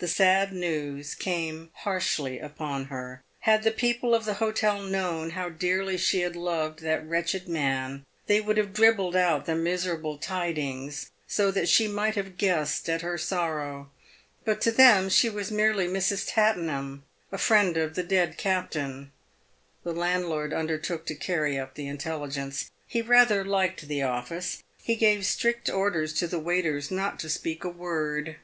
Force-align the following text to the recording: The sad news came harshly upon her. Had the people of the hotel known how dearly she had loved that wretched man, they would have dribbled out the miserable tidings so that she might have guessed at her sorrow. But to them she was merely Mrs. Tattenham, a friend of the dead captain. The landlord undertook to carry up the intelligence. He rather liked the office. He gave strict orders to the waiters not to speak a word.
The 0.00 0.06
sad 0.06 0.52
news 0.52 1.14
came 1.14 1.70
harshly 1.72 2.38
upon 2.38 2.88
her. 2.92 3.22
Had 3.40 3.62
the 3.62 3.70
people 3.70 4.14
of 4.14 4.26
the 4.26 4.34
hotel 4.34 4.82
known 4.82 5.30
how 5.30 5.48
dearly 5.48 5.96
she 5.96 6.20
had 6.20 6.36
loved 6.36 6.80
that 6.82 7.06
wretched 7.08 7.48
man, 7.48 8.04
they 8.26 8.38
would 8.38 8.58
have 8.58 8.74
dribbled 8.74 9.16
out 9.16 9.46
the 9.46 9.54
miserable 9.54 10.18
tidings 10.18 11.10
so 11.26 11.50
that 11.52 11.70
she 11.70 11.88
might 11.88 12.16
have 12.16 12.36
guessed 12.36 12.90
at 12.90 13.00
her 13.00 13.16
sorrow. 13.16 13.90
But 14.44 14.60
to 14.60 14.70
them 14.70 15.08
she 15.08 15.30
was 15.30 15.50
merely 15.50 15.88
Mrs. 15.88 16.26
Tattenham, 16.28 17.04
a 17.32 17.38
friend 17.38 17.78
of 17.78 17.94
the 17.94 18.02
dead 18.02 18.36
captain. 18.36 19.10
The 19.84 19.94
landlord 19.94 20.52
undertook 20.52 21.06
to 21.06 21.14
carry 21.14 21.58
up 21.58 21.76
the 21.76 21.88
intelligence. 21.88 22.70
He 22.86 23.00
rather 23.00 23.42
liked 23.42 23.88
the 23.88 24.02
office. 24.02 24.62
He 24.82 24.96
gave 24.96 25.24
strict 25.24 25.70
orders 25.70 26.12
to 26.18 26.26
the 26.26 26.38
waiters 26.38 26.90
not 26.90 27.18
to 27.20 27.30
speak 27.30 27.64
a 27.64 27.70
word. 27.70 28.36